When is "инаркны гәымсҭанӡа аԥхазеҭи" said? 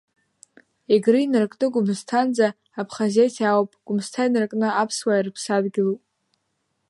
1.21-3.49